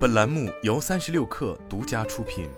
[0.00, 2.48] 本栏目由三十六氪独家出品。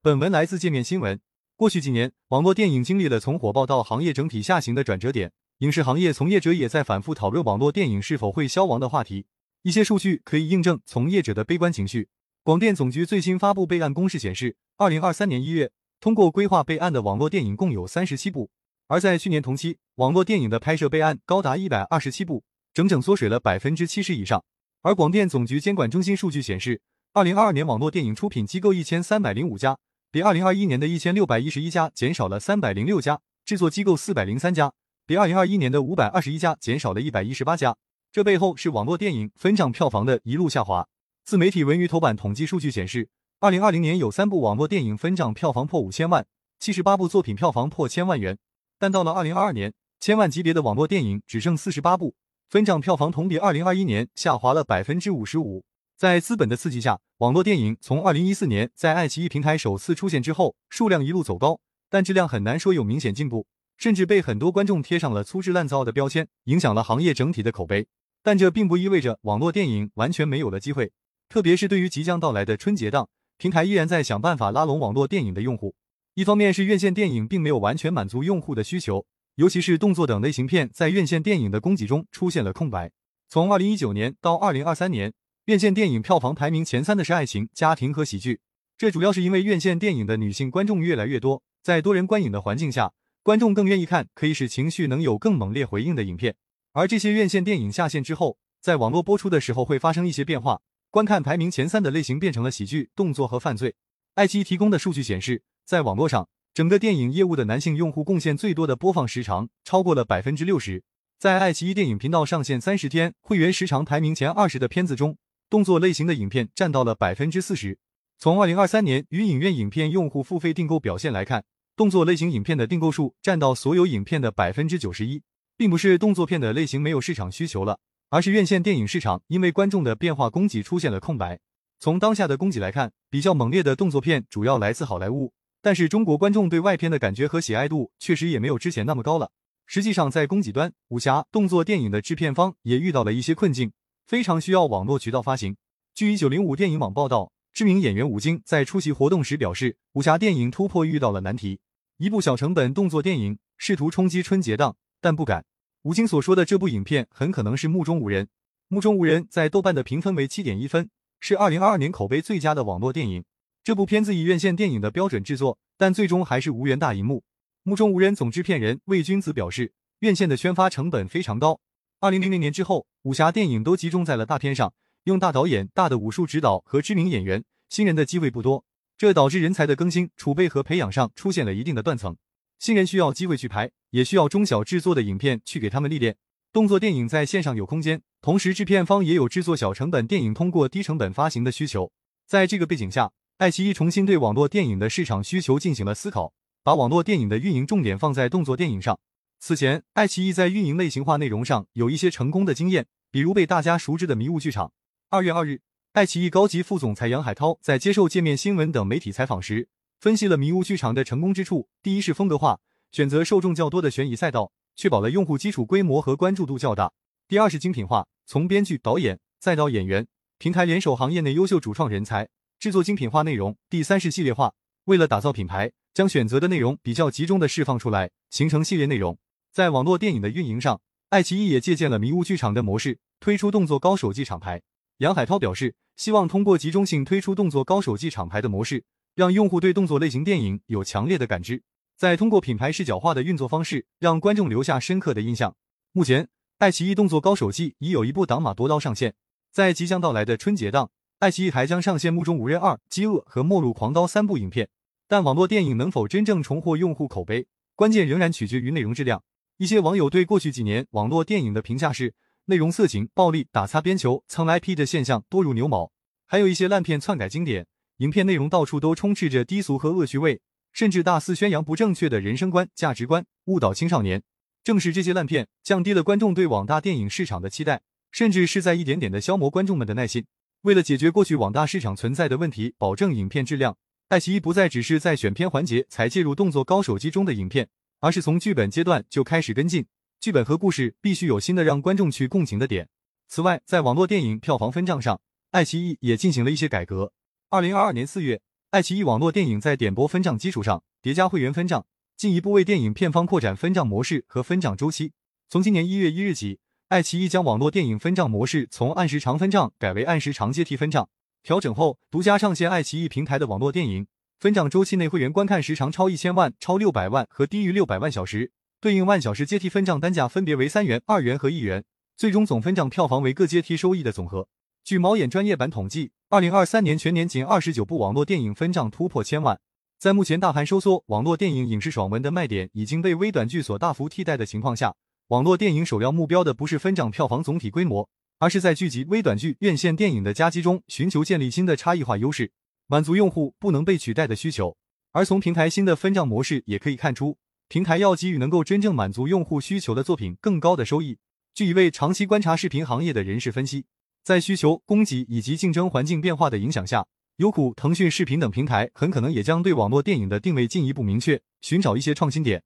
[0.00, 1.20] 本文来自界面新闻。
[1.56, 9.26] 过去几年，网络电影经历了从火爆到行业整体下行的转折点，影视行业从业者也在反复讨论网络电影是否会消亡的话题。
[9.62, 12.08] 一些数据可以印证从业者的悲观情绪。
[12.44, 18.52] 广电总局最新发布备案公示显示，二零二三年一月通过规划备案的网络电影共有三十七部，
[18.86, 22.44] 而在去年同期，网络电影的拍摄备案高达一百二十七部。
[22.72, 24.44] 整整缩水了百分之七十以上，
[24.82, 26.80] 而广电总局监管中心数据显示，
[27.12, 29.76] 二零二二年网络电影出品机构一千三百零五家，
[30.12, 34.72] 比二零二一年的一千六百一十一家减少了三百零六家；制作机构四百零三家，
[35.04, 37.76] 比二零二一年的五百二十一家减少了一百一十八家。
[38.12, 40.86] 这背后是网络电影分账票房的一路下滑。
[41.24, 43.08] 自媒体文娱头版统计数据显示，
[43.40, 46.24] 二零二零年有三部网络电影分账票房破五千万，
[46.60, 48.38] 七十八部作品票房破千万元，
[48.78, 52.14] 但到了二零二二年，千万级别的网络电影只剩四十八部。
[52.50, 55.62] 分账票房同比二零二一年下滑了百分之五十五。
[55.96, 67.86] 在资本的刺激下，网络电影从二零一四年在爱奇艺平台首次出现之后，数量一路走高，但质量很难说有明显进步，甚至被很多观众贴上了粗制滥造的标签，影响了行业整体的口碑。
[68.20, 70.90] 但这并不意味着网络电影完全没有了机会，
[71.28, 73.08] 特别是对于即将到来的春节档，
[73.38, 75.76] 平台依然在想办法拉拢网络电影的用户。
[76.14, 79.06] 一方面是院线电影并没有完全满足用户的需求。
[79.36, 82.90] 尤其是动作等类型片在院线电影的供给中出现了空白。
[83.28, 85.12] 从二零一九年到二零二三年，
[85.44, 88.40] 院线电影票房排名前三的是爱情、家庭和喜剧。
[88.76, 92.92] 这主要是因为院线电影的女性观众越来越多，在多人观影的环境下，
[93.22, 96.34] 观众更愿意看可以使情绪能有更猛烈回应的影片。
[96.72, 103.74] 而这些院线电影下线之后，在网络播出的时候会发生一些变化，观看排名前三的类型变成了喜剧、动作和犯罪。
[104.14, 106.28] 爱奇艺提供的数据显示，在网络上。
[106.52, 110.82] 整个电影业务的男性用户贡献最多的播放时长超过了百分之六十，
[111.16, 115.16] 在爱奇艺电影频道上线三十天会员时长排名前二十的片子中，
[115.48, 117.78] 动作类型的影片占到了百分之四十。
[118.18, 121.44] 从二零二三年与影院影片用户付费订购表现来看，
[121.76, 125.22] 动作类型影片的订购数占到所有影片的百分之九十一，
[125.56, 127.78] 并不是动作片的类型没有市场需求了，
[128.10, 131.38] 而是院线电影市场因为观众的变化供给出现了空白。
[131.78, 135.32] 从当下的供给来看，比较猛烈的动作片主要来自好莱坞。
[135.62, 139.30] 但是中国观众对外片的感觉和喜爱度确实也没有之前那么高了。
[139.66, 143.70] 实际上，在供给端，武侠动作电影的制片方也遇到了一些困境，
[144.06, 145.56] 非常需要网络渠道发行。
[145.94, 151.60] 据一九零五电影网报道，知名演员吴京在出席活动时表示，武侠电影突破遇到了难题，
[151.98, 155.44] 一部小成本动作电影试图冲击春节档，但不敢。
[155.82, 158.24] 吴京所说的这部影片很可能是《目中无人》。
[158.68, 160.90] 《目中无人》在豆瓣的评分为七点一分，
[161.20, 163.24] 是二零二二年口碑最佳的网络电影。
[163.62, 167.24] 这部片子以院线电影的标准制作，但最终还是无缘大荧幕。
[167.62, 171.60] 目中无人总制片人魏君子表示，院线的宣发成本非常高。
[172.00, 174.72] 二零零零年之后，武侠电影都集中在了大片上，
[175.04, 178.64] 用大导演、大的武术指导和知名演员，新人的机会不多，
[178.96, 182.16] 这导致人才的更新、储备和培养上出现了一定的断层。
[182.58, 186.16] 新人需要机会去拍，也需要中小制作的影片去给他们历练。
[186.50, 191.92] 动作电影在线上有空间，同时制片方也有制作小成本电影通过低成本发行的需求。
[192.26, 199.00] 在这个背景下，爱奇艺重新对网络电影的市场需求进行了思考，把网络电影的运营重点放在动作电影上。
[199.38, 204.70] 此前，爱奇艺在运营类型化内容上有一些成功的经验，比如被大家熟知的迷雾剧场。
[205.08, 205.62] 二月二日，
[205.94, 209.68] 爱奇艺高级副总裁杨海涛在接受界面新闻等媒体采访时，
[209.98, 212.60] 分析了迷雾剧场的成功之处：第一是风格化，
[212.92, 216.92] 选择受众较多的悬疑赛道，确保了用户基础规模和关注度较大；
[217.26, 222.28] 第二是精品化，从编剧、导演再到演员，平台联手行业内优秀主创人才。
[222.60, 224.52] 制作精品化内容，第三是系列化。
[224.84, 229.16] 为了打造品牌，将选择的内容比较集中的释放出来，形成系列内容。
[229.50, 230.78] 在网络电影的运营上，
[231.08, 234.60] 爱奇艺也借鉴了迷雾剧场的模式，推出动作高手记厂牌。
[234.98, 238.84] 杨海涛表示，希望通过集中性推出动作高手记厂牌的模式，
[239.14, 241.62] 让用户对动作类型电影有强烈的感知，
[241.96, 245.56] 再通过品牌视角化的运作方式，让观众留下深刻的印象。
[245.92, 246.28] 目前，
[246.58, 249.14] 爱奇艺动作高手记已有一部挡马夺刀上线，
[249.50, 250.90] 在即将到来的春节档。
[251.20, 254.70] 爱奇艺还将上线《目中无人二》《饥饿》和《末路狂刀》三部影片，
[255.06, 257.46] 但网络电影能否真正重获用户口碑，
[257.76, 259.22] 关键仍然取决于内容质量。
[259.58, 262.14] 一些网友对过去几年网络电影的评价是：
[262.46, 265.92] 内容色情、暴力、打擦边球、蹭 IP 的现象多如牛毛，
[266.26, 267.66] 还有一些烂片篡改经典，
[267.98, 270.40] 影片内容到处都充斥着低俗和恶趣味，
[270.72, 274.22] 甚至大肆宣扬不正确的人生观、价值观，误导青少年。
[274.64, 280.24] 正是这些烂片，降低了观众对网大电影市场的期待，甚至是在一点点的消磨观众们的耐心。
[280.62, 283.78] 为了解决过去网大市场存在的问题，保证影片质量，
[284.08, 287.70] 爱奇艺不再只是在选片环节才介入动作高手机中的影片，
[288.00, 289.86] 而是从剧本阶段就开始跟进。
[290.20, 292.90] 剧本和故事必须有新的让观众去共情的点，
[293.26, 295.18] 此外，在网络电影票房分账上，
[295.52, 297.14] 爱奇艺也进行了一些改革。
[297.48, 301.86] 二零二二年四月，爱奇艺网络电影在点播分账基础上叠加会员分账，
[302.18, 305.12] 进一步为电影片方扩展分账模式和分账周期。
[305.48, 306.58] 从今年一月一日起，
[306.90, 311.08] 爱奇艺将网络电影分账模式从按时长分账改为按时长阶梯分账。
[311.40, 314.08] 调整后，独家上线爱奇艺平台的网络电影
[314.40, 318.50] 分账周期内，会员观看时长超一千万、超六百万和低于六百万小时，
[318.80, 321.84] 对应万小时阶梯分账单价分别为三元、二元和一元。
[322.16, 324.48] 最终总分账票房为各阶梯收益的总和。
[324.82, 329.60] 据猫眼专业版统计，二零二三年全年仅二十九部网络电影分账突破千万。
[329.96, 334.96] 在目前大盘收缩、网络电影影视爽文的卖点已经被微短剧所大幅替代的情况下，
[335.30, 338.10] 网络电影首要目标的不是分账票房总体规模，
[338.40, 342.50] 而是在聚集微短剧、院线电影的夹击中，寻求建立新的差异化优势，
[342.88, 344.76] 满足用户不能被取代的需求。
[345.12, 347.38] 而从平台新的分账模式也可以看出，
[347.68, 351.18] 平台要给予能够真正满足用户需求的作品更高的收益。
[351.54, 353.84] 据一位长期观察视频行业的人士分析，
[354.24, 357.06] 在需求、供给以及竞争环境变化的影响下，
[357.36, 362.64] 优酷、腾讯视频等平台很可能也将对网络电影的定位进一步明确，寻找一些创新点。